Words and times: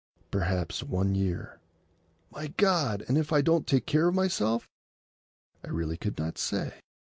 "Perhaps 0.31 0.81
one 0.81 1.13
year." 1.13 1.59
"My 2.31 2.47
God! 2.47 3.05
And 3.07 3.19
if 3.19 3.31
I 3.31 3.43
don't 3.43 3.67
take 3.67 3.85
care 3.85 4.07
of 4.07 4.15
myself?" 4.15 4.67
"I 5.63 5.67
really 5.69 5.95
could 5.95 6.17
not 6.17 6.39
say. 6.39 6.73